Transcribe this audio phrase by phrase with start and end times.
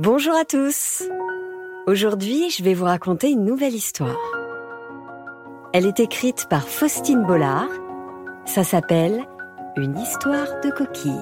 [0.00, 1.04] Bonjour à tous
[1.86, 4.18] Aujourd'hui, je vais vous raconter une nouvelle histoire.
[5.72, 7.68] Elle est écrite par Faustine Bollard.
[8.44, 9.24] Ça s'appelle
[9.76, 11.12] Une histoire de coquille.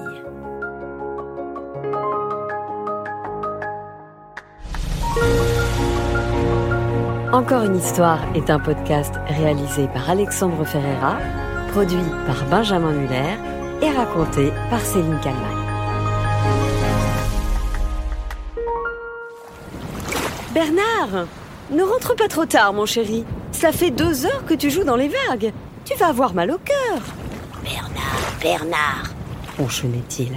[7.31, 11.19] Encore une histoire est un podcast réalisé par Alexandre Ferreira,
[11.73, 13.37] produit par Benjamin Muller
[13.83, 15.62] et raconté par Céline Kalman.
[20.53, 21.25] Bernard
[21.71, 23.25] Ne rentre pas trop tard, mon chéri.
[23.51, 25.51] Ça fait deux heures que tu joues dans les vagues.
[25.83, 27.01] Tu vas avoir mal au cœur.
[27.63, 29.09] Bernard, Bernard,
[29.57, 30.33] ronchonnait-il.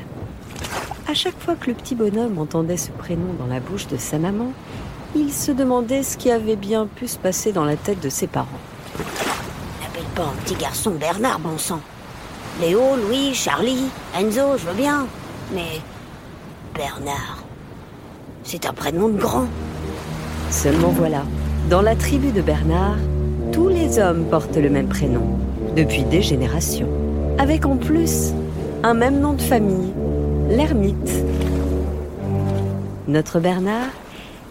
[1.07, 4.19] À chaque fois que le petit bonhomme entendait ce prénom dans la bouche de sa
[4.19, 4.53] maman,
[5.15, 8.27] il se demandait ce qui avait bien pu se passer dans la tête de ses
[8.27, 8.49] parents.
[9.83, 11.81] N'appelle pas un petit garçon Bernard, bon sang.
[12.61, 13.85] Léo, Louis, Charlie,
[14.19, 15.07] Enzo, je veux bien.
[15.53, 15.81] Mais
[16.75, 17.45] Bernard,
[18.45, 19.47] c'est un prénom de grand.
[20.51, 21.23] Seulement voilà,
[21.69, 22.97] dans la tribu de Bernard,
[23.53, 25.39] tous les hommes portent le même prénom,
[25.77, 26.89] depuis des générations,
[27.39, 28.33] avec en plus
[28.83, 29.93] un même nom de famille,
[30.49, 31.25] l'ermite.
[33.09, 33.91] Notre Bernard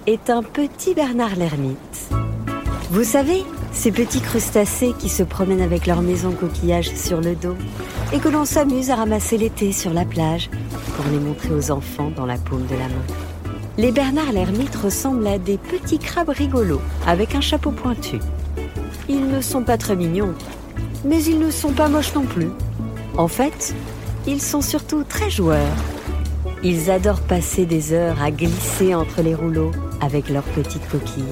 [0.08, 2.10] est un petit Bernard l'ermite.
[2.92, 7.56] Vous savez, ces petits crustacés qui se promènent avec leur maison coquillage sur le dos
[8.14, 10.50] et que l'on s'amuse à ramasser l'été sur la plage
[10.96, 13.25] pour les montrer aux enfants dans la paume de la main.
[13.78, 18.20] Les Bernard l'ermite ressemblent à des petits crabes rigolos avec un chapeau pointu.
[19.10, 20.34] Ils ne sont pas très mignons,
[21.04, 22.52] mais ils ne sont pas moches non plus.
[23.18, 23.76] En fait,
[24.28, 25.76] ils sont surtout très joueurs.
[26.64, 31.24] Ils adorent passer des heures à glisser entre les rouleaux avec leurs petites coquilles.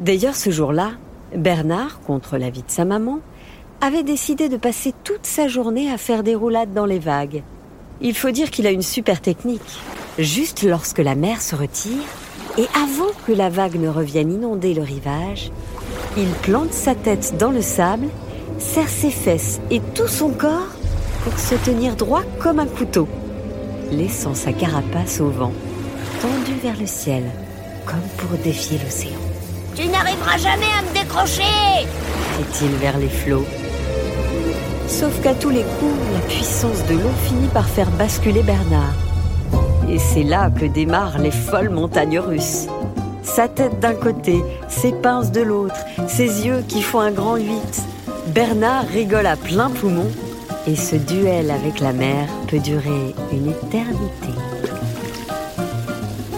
[0.00, 0.92] D'ailleurs, ce jour-là,
[1.36, 3.20] Bernard, contre l'avis de sa maman,
[3.82, 7.42] avait décidé de passer toute sa journée à faire des roulades dans les vagues
[8.00, 9.60] il faut dire qu'il a une super technique.
[10.18, 12.02] Juste lorsque la mer se retire,
[12.58, 15.50] et avant que la vague ne revienne inonder le rivage,
[16.16, 18.06] il plante sa tête dans le sable,
[18.58, 20.68] serre ses fesses et tout son corps
[21.24, 23.08] pour se tenir droit comme un couteau,
[23.90, 25.52] laissant sa carapace au vent,
[26.20, 27.24] tendue vers le ciel,
[27.86, 29.18] comme pour défier l'océan.
[29.74, 31.88] Tu n'arriveras jamais à me décrocher
[32.38, 33.44] dit-il vers les flots?
[34.86, 38.94] Sauf qu'à tous les coups, la puissance de l'eau finit par faire basculer Bernard.
[39.88, 42.66] Et c'est là que démarrent les folles montagnes russes.
[43.22, 47.82] Sa tête d'un côté, ses pinces de l'autre, ses yeux qui font un grand huit.
[48.28, 50.10] Bernard rigole à plein poumon
[50.66, 54.28] et ce duel avec la mer peut durer une éternité.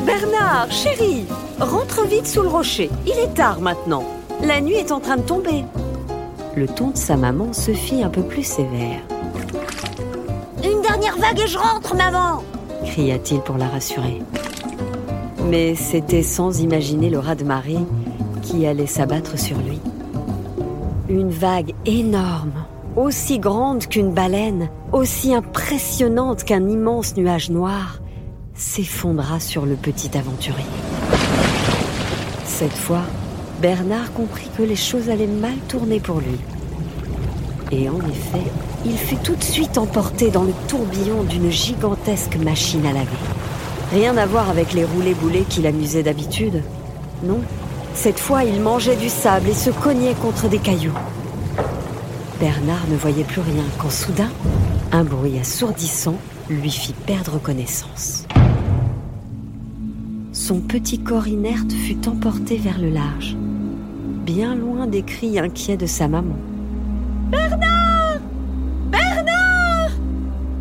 [0.05, 1.27] Bernard, chéri,
[1.61, 2.91] rentre vite sous le rocher.
[3.07, 4.05] Il est tard maintenant.
[4.43, 5.65] La nuit est en train de tomber
[6.57, 9.01] le ton de sa maman se fit un peu plus sévère.
[10.65, 12.43] Une dernière vague et je rentre, maman
[12.87, 14.23] cria-t-il pour la rassurer.
[15.51, 17.79] Mais c'était sans imaginer le raz-de-marée
[18.43, 19.81] qui allait s'abattre sur lui.
[21.09, 22.65] Une vague énorme,
[22.97, 28.01] aussi grande qu'une baleine, aussi impressionnante qu'un immense nuage noir,
[28.55, 30.65] s'effondra sur le petit aventurier.
[32.45, 33.03] Cette fois,
[33.61, 36.37] Bernard comprit que les choses allaient mal tourner pour lui.
[37.73, 38.51] Et en effet,
[38.85, 43.17] il fut tout de suite emporté dans le tourbillon d'une gigantesque machine à laver.
[43.93, 46.63] Rien à voir avec les roulés-boulés qui l'amusaient d'habitude.
[47.25, 47.41] Non,
[47.95, 50.93] cette fois il mangeait du sable et se cognait contre des cailloux.
[52.39, 54.31] Bernard ne voyait plus rien quand soudain,
[54.93, 56.17] un bruit assourdissant
[56.51, 58.27] lui fit perdre connaissance.
[60.33, 63.37] Son petit corps inerte fut emporté vers le large
[64.27, 66.35] bien loin des cris inquiets de sa maman.
[67.31, 68.19] Bernard
[68.91, 69.93] Bernard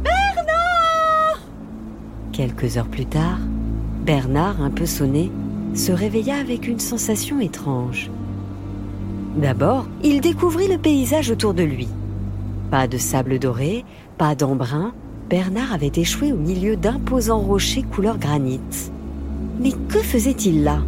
[0.04, 1.40] Bernard
[2.32, 3.40] Quelques heures plus tard,
[4.06, 5.32] Bernard, un peu sonné,
[5.74, 8.12] se réveilla avec une sensation étrange.
[9.36, 11.88] D'abord, il découvrit le paysage autour de lui.
[12.70, 13.84] Pas de sable doré,
[14.20, 14.94] pas d'embrun,
[15.28, 18.62] Bernard avait échoué au milieu d'imposants rochers couleur granit.
[19.60, 20.84] Mais que faisait-il là?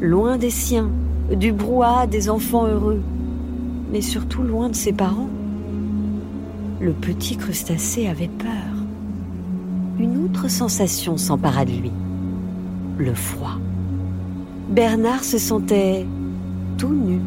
[0.00, 0.90] Loin des siens,
[1.34, 3.02] du brouhaha des enfants heureux,
[3.92, 5.28] mais surtout loin de ses parents.
[6.80, 8.48] Le petit crustacé avait peur.
[9.98, 11.92] Une autre sensation s'empara de lui,
[12.98, 13.58] le froid.
[14.70, 16.06] Bernard se sentait
[16.76, 17.20] tout nu.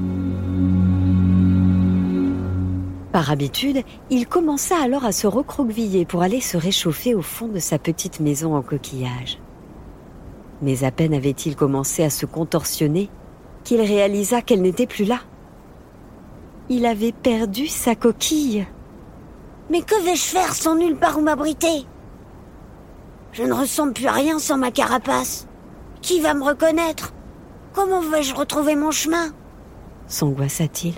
[3.12, 7.60] Par habitude, il commença alors à se recroqueviller pour aller se réchauffer au fond de
[7.60, 9.40] sa petite maison en coquillage.
[10.62, 13.10] Mais à peine avait-il commencé à se contorsionner
[13.64, 15.20] qu'il réalisa qu'elle n'était plus là.
[16.70, 18.66] Il avait perdu sa coquille.
[19.70, 21.86] Mais que vais-je faire sans nulle part où m'abriter?
[23.32, 25.48] Je ne ressemble plus à rien sans ma carapace.
[26.02, 27.14] Qui va me reconnaître?
[27.74, 29.32] Comment vais-je retrouver mon chemin?
[30.08, 30.96] S'angoissa-t-il.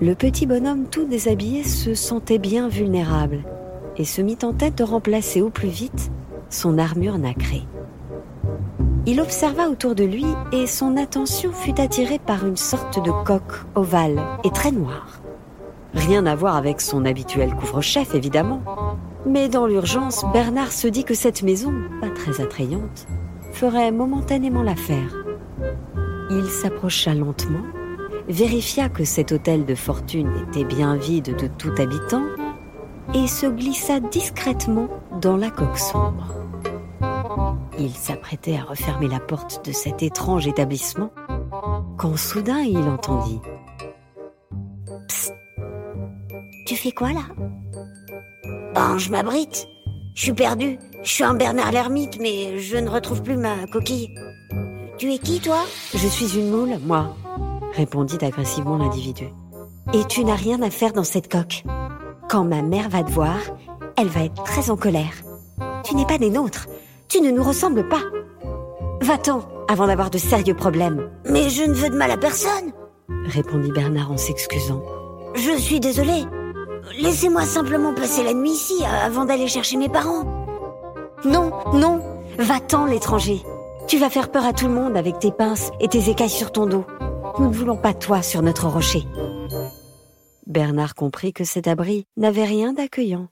[0.00, 3.42] Le petit bonhomme tout déshabillé se sentait bien vulnérable
[3.96, 6.12] et se mit en tête de remplacer au plus vite
[6.50, 7.66] son armure nacrée.
[9.10, 13.64] Il observa autour de lui et son attention fut attirée par une sorte de coque
[13.74, 15.22] ovale et très noire.
[15.94, 18.60] Rien à voir avec son habituel couvre-chef, évidemment.
[19.24, 21.72] Mais dans l'urgence, Bernard se dit que cette maison,
[22.02, 23.06] pas très attrayante,
[23.50, 25.16] ferait momentanément l'affaire.
[26.28, 27.64] Il s'approcha lentement,
[28.28, 32.24] vérifia que cet hôtel de fortune était bien vide de tout habitant
[33.14, 34.88] et se glissa discrètement
[35.18, 36.37] dans la coque sombre.
[37.80, 41.10] Il s'apprêtait à refermer la porte de cet étrange établissement
[41.96, 43.40] quand soudain il entendit
[45.06, 45.32] Psst
[46.66, 47.22] Tu fais quoi là?
[48.74, 49.68] Ben, je m'abrite.
[50.14, 50.78] Je suis perdu.
[51.04, 54.08] Je suis un Bernard l'ermite, mais je ne retrouve plus ma coquille.
[54.98, 55.64] Tu es qui, toi?
[55.94, 57.14] Je suis une moule, moi,
[57.74, 59.28] répondit agressivement l'individu.
[59.92, 61.62] Et tu n'as rien à faire dans cette coque.
[62.28, 63.38] Quand ma mère va te voir,
[63.96, 65.14] elle va être très en colère.
[65.84, 66.66] Tu n'es pas des nôtres.
[67.08, 68.02] Tu ne nous ressembles pas.
[69.00, 71.10] Va-t'en avant d'avoir de sérieux problèmes.
[71.24, 72.72] Mais je ne veux de mal à personne,
[73.26, 74.82] répondit Bernard en s'excusant.
[75.34, 76.24] Je suis désolé.
[76.98, 80.24] Laissez-moi simplement passer la nuit ici avant d'aller chercher mes parents.
[81.24, 82.00] Non, non,
[82.38, 83.42] va-t'en l'étranger.
[83.86, 86.52] Tu vas faire peur à tout le monde avec tes pinces et tes écailles sur
[86.52, 86.84] ton dos.
[87.38, 89.04] Nous ne voulons pas toi sur notre rocher.
[90.46, 93.28] Bernard comprit que cet abri n'avait rien d'accueillant.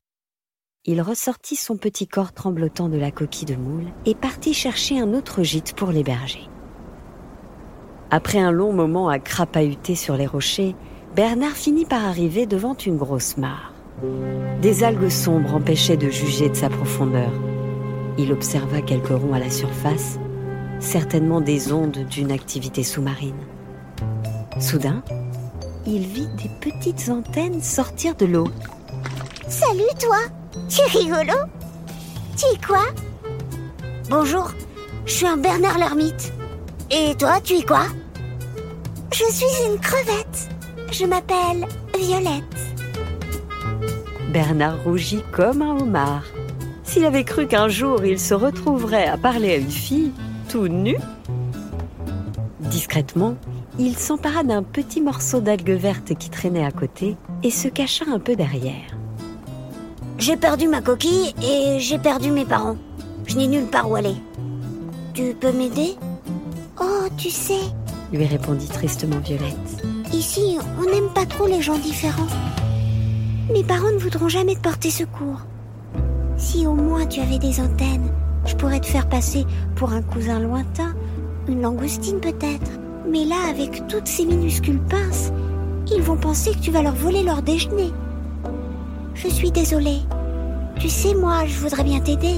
[0.88, 5.14] Il ressortit son petit corps tremblotant de la coquille de moule et partit chercher un
[5.14, 6.48] autre gîte pour l'héberger.
[8.12, 10.76] Après un long moment à crapahuter sur les rochers,
[11.16, 13.72] Bernard finit par arriver devant une grosse mare.
[14.62, 17.32] Des algues sombres empêchaient de juger de sa profondeur.
[18.16, 20.20] Il observa quelques ronds à la surface,
[20.78, 23.34] certainement des ondes d'une activité sous-marine.
[24.60, 25.02] Soudain,
[25.84, 28.46] il vit des petites antennes sortir de l'eau.
[29.48, 30.18] Salut toi
[30.68, 31.38] Tu es rigolo
[32.36, 32.84] Tu es quoi?
[34.10, 34.52] Bonjour,
[35.04, 36.32] je suis un Bernard l'ermite.
[36.90, 37.86] Et toi, tu es quoi?
[39.12, 40.48] Je suis une crevette.
[40.92, 41.66] Je m'appelle
[41.98, 42.42] Violette.
[44.32, 46.24] Bernard rougit comme un homard.
[46.84, 50.12] S'il avait cru qu'un jour il se retrouverait à parler à une fille
[50.48, 50.96] tout nu,
[52.60, 53.36] discrètement,
[53.78, 58.18] il s'empara d'un petit morceau d'algue verte qui traînait à côté et se cacha un
[58.18, 58.96] peu derrière.
[60.26, 62.76] J'ai perdu ma coquille et j'ai perdu mes parents.
[63.26, 64.16] Je n'ai nulle part où aller.
[65.14, 65.94] Tu peux m'aider?
[66.80, 67.60] Oh, tu sais,
[68.12, 69.84] lui répondit tristement Violette.
[70.12, 72.26] Ici, on n'aime pas trop les gens différents.
[73.52, 75.42] Mes parents ne voudront jamais te porter secours.
[76.36, 78.10] Si au moins tu avais des antennes,
[78.46, 79.46] je pourrais te faire passer
[79.76, 80.92] pour un cousin lointain,
[81.46, 82.72] une langoustine peut-être.
[83.08, 85.30] Mais là, avec toutes ces minuscules pinces,
[85.94, 87.92] ils vont penser que tu vas leur voler leur déjeuner.
[89.14, 90.00] Je suis désolée.
[90.78, 92.36] Tu sais, moi, je voudrais bien t'aider.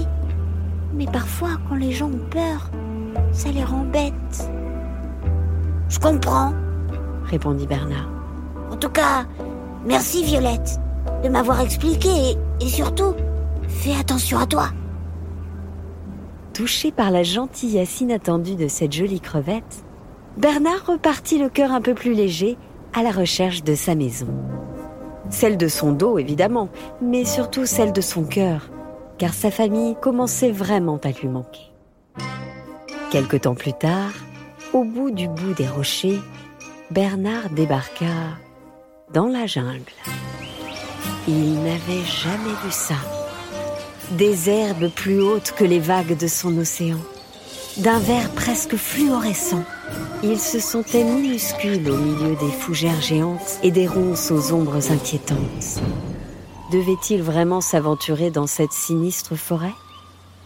[0.94, 2.70] Mais parfois, quand les gens ont peur,
[3.32, 4.50] ça les rend bêtes.
[5.88, 6.52] Je comprends,
[7.24, 8.08] répondit Bernard.
[8.70, 9.26] En tout cas,
[9.84, 10.78] merci Violette
[11.22, 13.14] de m'avoir expliqué et, surtout,
[13.66, 14.68] fais attention à toi.
[16.52, 19.84] Touché par la gentillesse inattendue de cette jolie crevette,
[20.36, 22.56] Bernard repartit le cœur un peu plus léger
[22.94, 24.28] à la recherche de sa maison.
[25.30, 26.68] Celle de son dos, évidemment,
[27.02, 28.70] mais surtout celle de son cœur,
[29.18, 31.72] car sa famille commençait vraiment à lui manquer.
[33.10, 34.12] Quelque temps plus tard,
[34.72, 36.20] au bout du bout des rochers,
[36.90, 38.06] Bernard débarqua
[39.12, 39.92] dans la jungle.
[41.26, 42.94] Il n'avait jamais vu ça.
[44.12, 46.98] Des herbes plus hautes que les vagues de son océan,
[47.78, 49.62] d'un vert presque fluorescent.
[50.22, 55.80] Il se sentait minuscule au milieu des fougères géantes et des ronces aux ombres inquiétantes.
[56.72, 59.74] Devait-il vraiment s'aventurer dans cette sinistre forêt?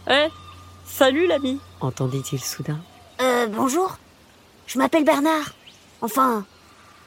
[0.09, 0.27] Eh,
[0.85, 2.79] salut l'ami entendit-il soudain.
[3.21, 3.97] Euh, bonjour.
[4.67, 5.53] Je m'appelle Bernard.
[6.01, 6.45] Enfin,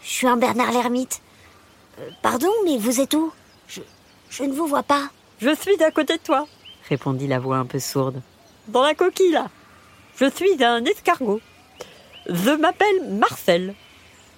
[0.02, 1.22] je suis un Bernard l'ermite.
[1.98, 3.32] Euh, pardon, mais vous êtes où?
[3.68, 3.80] Je,
[4.28, 5.08] je ne vous vois pas.
[5.38, 6.46] Je suis à côté de toi,
[6.88, 8.20] répondit la voix un peu sourde.
[8.68, 9.48] Dans la coquille, là.
[10.18, 11.42] Je suis un escargot.
[12.26, 13.74] Je m'appelle Marcel.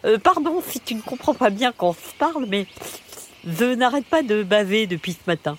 [0.05, 2.67] Euh, pardon si tu ne comprends pas bien quand on se parle, mais
[3.47, 5.57] je n'arrête pas de baver depuis ce matin.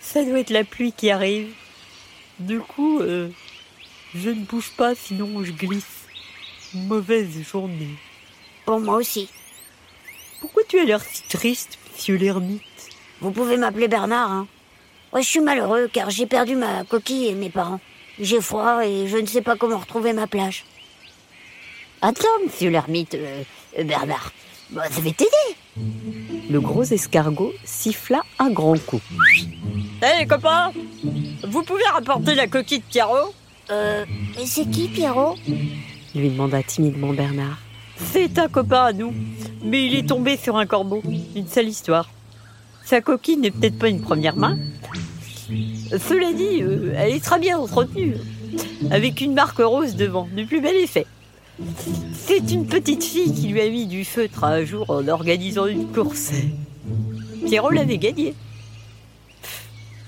[0.00, 1.52] Ça doit être la pluie qui arrive.
[2.38, 3.28] Du coup, euh,
[4.14, 6.06] je ne bouge pas, sinon je glisse.
[6.72, 7.96] Mauvaise journée.
[8.64, 9.28] Pour moi aussi.
[10.40, 12.62] Pourquoi tu as l'air si triste, monsieur l'ermite?
[13.20, 14.46] Vous pouvez m'appeler Bernard, hein
[15.12, 17.80] Ouais, je suis malheureux car j'ai perdu ma coquille et mes parents.
[18.20, 20.64] J'ai froid et je ne sais pas comment retrouver ma plage.
[22.00, 23.42] Attends, monsieur l'ermite, euh,
[23.78, 24.32] euh, Bernard.
[24.70, 25.56] Bah, ça va t'aider.
[26.50, 29.00] Le gros escargot siffla un grand coup.
[30.02, 30.72] Hé copains
[31.48, 33.34] Vous pouvez rapporter la coquille de Pierrot?
[33.70, 34.04] Euh,
[34.38, 35.36] et c'est qui, Pierrot?
[36.14, 37.58] lui demanda timidement Bernard.
[37.96, 39.12] C'est un copain à nous,
[39.62, 41.02] mais il est tombé sur un corbeau.
[41.34, 42.08] Une sale histoire.
[42.84, 44.58] Sa coquille n'est peut-être pas une première main.
[45.48, 48.16] Cela dit, euh, elle est très bien entretenue,
[48.90, 51.06] avec une marque rose devant, du plus bel effet.
[52.14, 55.86] C'est une petite fille qui lui a mis du feutre un jour en organisant une
[55.86, 56.32] course.
[57.46, 58.34] Pierrot l'avait gagné.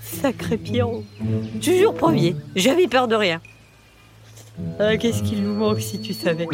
[0.02, 1.04] Sacré Pierrot.
[1.62, 3.40] Toujours premier, j'avais peur de rien.
[4.80, 6.48] Ah, qu'est-ce qu'il nous manque si tu savais.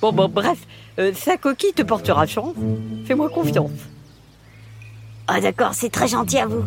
[0.00, 0.58] Bon, bon, bref,
[0.98, 2.54] euh, sa coquille te portera chance.
[3.04, 3.70] Fais-moi confiance.
[5.26, 6.64] Ah d'accord, c'est très gentil à vous.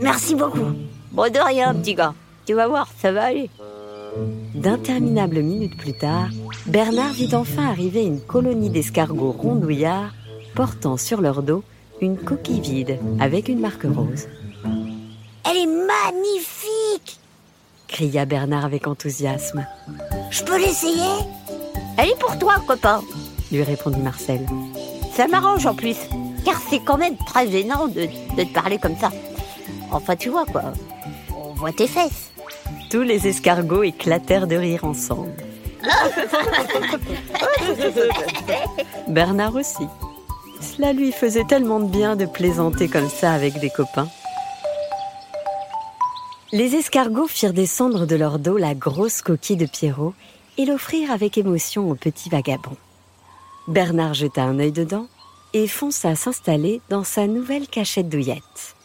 [0.00, 0.72] Merci beaucoup.
[1.12, 2.14] Bon, de rien, petit gars.
[2.46, 3.50] Tu vas voir, ça va aller.
[4.54, 6.28] D'interminables minutes plus tard,
[6.66, 10.12] Bernard vit enfin arriver une colonie d'escargots rondouillards
[10.54, 11.62] portant sur leur dos
[12.00, 14.26] une coquille vide avec une marque rose.
[15.44, 17.20] Elle est magnifique
[17.90, 19.66] cria Bernard avec enthousiasme.
[20.30, 21.26] Je peux l'essayer?
[21.98, 23.02] Elle est pour toi, copain.
[23.50, 24.46] lui répondit Marcel.
[25.12, 25.96] Ça m'arrange en plus,
[26.44, 29.10] car c'est quand même très gênant de, de te parler comme ça.
[29.92, 30.72] Enfin, tu vois quoi,
[31.36, 32.30] on voit tes fesses.
[32.90, 35.32] Tous les escargots éclatèrent de rire ensemble.
[39.08, 39.86] Bernard aussi.
[40.60, 44.08] Cela lui faisait tellement de bien de plaisanter comme ça avec des copains.
[46.52, 50.14] Les escargots firent descendre de leur dos la grosse coquille de Pierrot
[50.58, 52.76] et l'offrirent avec émotion au petit vagabond.
[53.68, 55.06] Bernard jeta un œil dedans
[55.52, 58.76] et fonça s'installer dans sa nouvelle cachette douillette.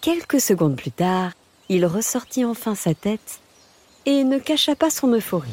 [0.00, 1.32] Quelques secondes plus tard,
[1.68, 3.40] il ressortit enfin sa tête
[4.06, 5.48] et ne cacha pas son euphorie.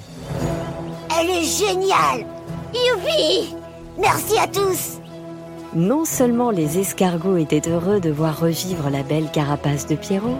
[1.19, 2.27] Elle est géniale
[2.73, 3.55] Youpi
[3.97, 4.99] Merci à tous
[5.73, 10.37] Non seulement les escargots étaient heureux de voir revivre la belle carapace de Pierrot,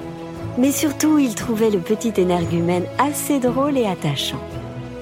[0.60, 4.42] mais surtout ils trouvaient le petit énergumène assez drôle et attachant,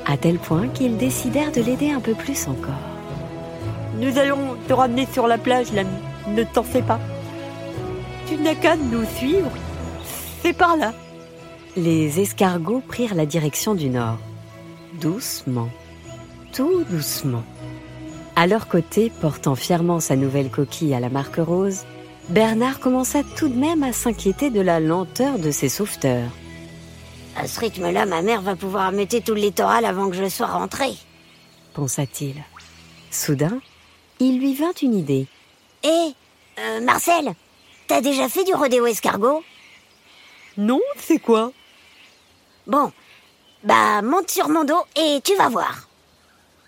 [0.05, 2.73] à tel point qu'ils décidèrent de l'aider un peu plus encore.
[3.97, 5.89] Nous allons te ramener sur la plage, l'ami.
[6.29, 6.99] Ne t'en fais pas.
[8.33, 9.51] Tu n'as qu'à nous suivre.
[10.41, 10.91] C'est par là.
[11.77, 14.17] Les escargots prirent la direction du nord.
[14.99, 15.69] Doucement,
[16.51, 17.43] tout doucement.
[18.35, 21.83] À leur côté, portant fièrement sa nouvelle coquille à la marque rose,
[22.29, 26.31] Bernard commença tout de même à s'inquiéter de la lenteur de ses sauveteurs.
[27.37, 30.47] À ce rythme-là, ma mère va pouvoir ameuter tout le littoral avant que je sois
[30.47, 30.87] rentré.
[31.75, 32.43] pensa-t-il.
[33.11, 33.59] Soudain,
[34.19, 35.27] il lui vint une idée.
[35.83, 36.15] Hé,
[36.57, 37.35] euh, Marcel,
[37.93, 39.43] t'as déjà fait du rodéo escargot?
[40.57, 41.51] Non, c'est quoi?
[42.65, 42.91] Bon,
[43.63, 45.87] bah monte sur mon dos et tu vas voir.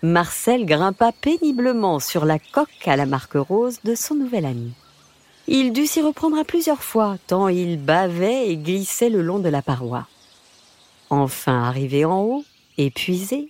[0.02, 4.72] Marcel grimpa péniblement sur la coque à la marque rose de son nouvel ami.
[5.48, 9.48] Il dut s'y reprendre à plusieurs fois, tant il bavait et glissait le long de
[9.48, 10.06] la paroi.
[11.10, 12.44] Enfin arrivé en haut,
[12.78, 13.48] épuisé,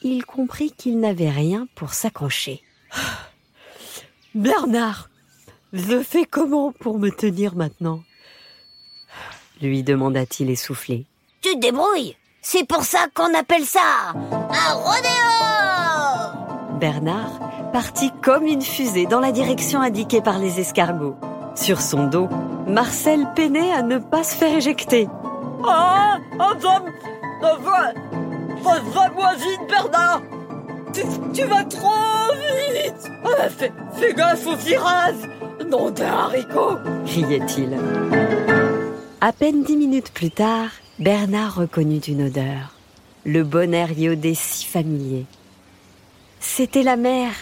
[0.00, 2.62] il comprit qu'il n'avait rien pour s'accrocher.
[4.34, 5.09] Bernard,
[5.72, 8.02] je fais comment pour me tenir maintenant
[9.60, 11.06] lui demanda-t-il essoufflé.
[11.42, 12.16] Tu te débrouilles.
[12.42, 15.10] C'est pour ça qu'on appelle ça un rodéo.
[16.78, 21.16] Bernard partit comme une fusée dans la direction indiquée par les escargots.
[21.54, 22.28] Sur son dos,
[22.66, 25.08] Marcel peinait à ne pas se faire éjecter.
[25.66, 26.82] Ah Enfin
[28.62, 30.22] Enfin voisine, Bernard.
[30.94, 31.02] Tu,
[31.34, 32.32] tu vas trop
[32.72, 33.10] vite.
[33.24, 35.28] Ah, fais, fais gaffe aux virages
[35.68, 37.76] Nom d'un haricot criait-il.
[39.20, 42.74] À peine dix minutes plus tard, Bernard reconnut une odeur.
[43.24, 45.26] Le bon air iodé si familier.
[46.38, 47.32] C'était la mer.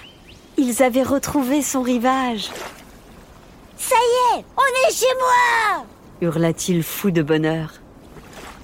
[0.56, 2.50] Ils avaient retrouvé son rivage.
[3.76, 5.86] Ça y est, on est chez moi
[6.20, 7.74] hurla-t-il fou de bonheur.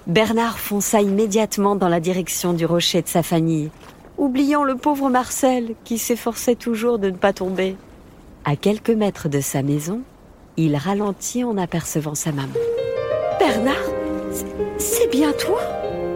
[0.07, 3.71] Bernard fonça immédiatement dans la direction du rocher de sa famille,
[4.19, 7.77] oubliant le pauvre Marcel qui s'efforçait toujours de ne pas tomber.
[8.45, 10.03] À quelques mètres de sa maison,
[10.57, 12.53] il ralentit en apercevant sa maman.
[13.39, 13.75] Bernard,
[14.79, 15.61] c'est bien toi?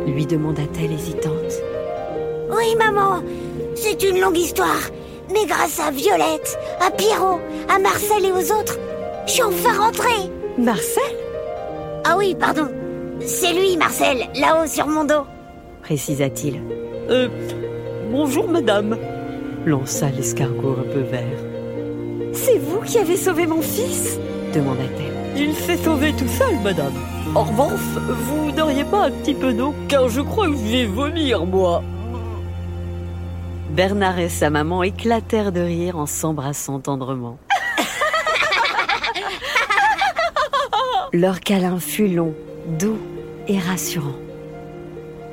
[0.06, 1.52] lui demanda-t-elle hésitante.
[2.50, 3.22] Oui, maman,
[3.74, 4.80] c'est une longue histoire.
[5.30, 8.78] Mais grâce à Violette, à Pierrot, à Marcel et aux autres,
[9.26, 10.30] je suis enfin rentrée.
[10.56, 11.02] Marcel?
[12.04, 12.68] Ah oui, pardon.
[13.20, 15.26] C'est lui, Marcel, là-haut sur mon dos.
[15.82, 16.62] précisa-t-il.
[17.10, 17.28] Euh,
[18.10, 18.96] bonjour madame.
[19.66, 21.47] Lança l'escargot un peu vert.
[22.88, 24.18] Qui avez sauvé mon fils
[24.54, 25.12] demanda-t-elle.
[25.36, 26.94] Il s'est sauvé tout seul, madame.
[27.34, 27.78] En revanche,
[28.08, 31.82] vous n'auriez pas un petit peu d'eau Car je crois que je vais vomir, moi.
[33.68, 37.36] Bernard et sa maman éclatèrent de rire en s'embrassant tendrement.
[41.12, 42.32] Leur câlin fut long,
[42.78, 42.96] doux
[43.48, 44.16] et rassurant.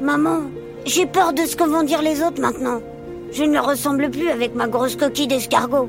[0.02, 0.42] Maman,
[0.86, 2.82] j'ai peur de ce que vont dire les autres maintenant.
[3.32, 5.88] Je ne leur ressemble plus avec ma grosse coquille d'escargot.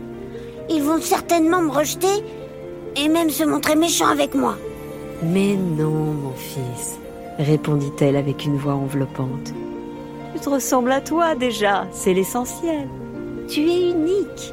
[0.69, 2.25] Ils vont certainement me rejeter
[2.97, 4.57] et même se montrer méchants avec moi.
[5.23, 6.99] Mais non, mon fils,
[7.39, 9.55] répondit-elle avec une voix enveloppante.
[10.35, 12.89] Tu te ressembles à toi déjà, c'est l'essentiel.
[13.49, 14.53] Tu es unique.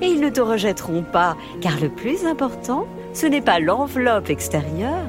[0.00, 5.06] Et ils ne te rejetteront pas, car le plus important, ce n'est pas l'enveloppe extérieure,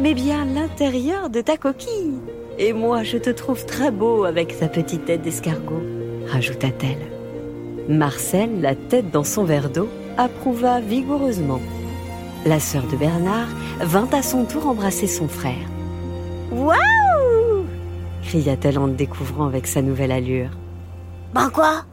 [0.00, 2.18] mais bien l'intérieur de ta coquille.
[2.58, 5.82] Et moi, je te trouve très beau avec ta petite tête d'escargot,
[6.28, 7.17] rajouta-t-elle.
[7.88, 11.60] Marcel, la tête dans son verre d'eau, approuva vigoureusement.
[12.44, 13.48] La sœur de Bernard
[13.80, 15.66] vint à son tour embrasser son frère.
[16.52, 16.78] Waouh
[18.28, 20.50] cria-t-elle en le découvrant avec sa nouvelle allure.
[21.32, 21.84] Ben quoi?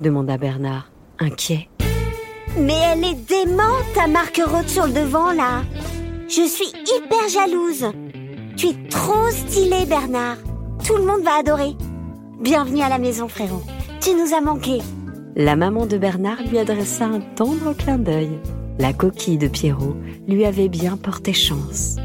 [0.00, 1.68] demanda Bernard, inquiet.
[2.58, 5.62] Mais elle est démente, ta marque rose sur le devant, là.
[6.26, 7.86] Je suis hyper jalouse.
[8.56, 10.38] Tu es trop stylé, Bernard.
[10.84, 11.76] Tout le monde va adorer.
[12.40, 13.62] Bienvenue à la maison, frérot.
[14.00, 14.80] Tu nous as manqué.
[15.36, 18.38] La maman de Bernard lui adressa un tendre clin d'œil.
[18.78, 19.96] La coquille de Pierrot
[20.28, 21.96] lui avait bien porté chance.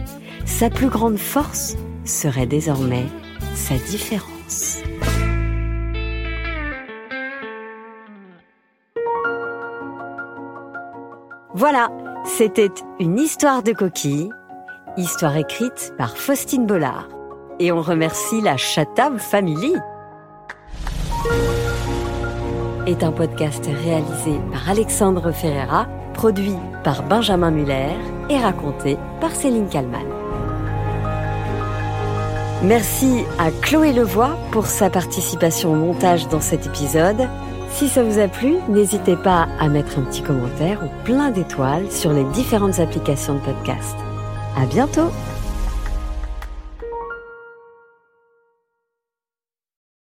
[0.45, 3.05] Sa plus grande force serait désormais
[3.53, 4.81] sa différence.
[11.53, 11.89] Voilà,
[12.25, 14.31] c'était une histoire de coquille,
[14.97, 17.09] histoire écrite par Faustine Bollard.
[17.59, 19.75] Et on remercie la Chatham Family.
[22.87, 27.95] Est un podcast réalisé par Alexandre Ferreira, produit par Benjamin Muller
[28.29, 30.07] et raconté par Céline Kallmann.
[32.63, 37.27] Merci à Chloé Levoix pour sa participation au montage dans cet épisode.
[37.71, 41.91] Si ça vous a plu, n'hésitez pas à mettre un petit commentaire ou plein d'étoiles
[41.91, 43.95] sur les différentes applications de podcast.
[44.57, 45.11] À bientôt!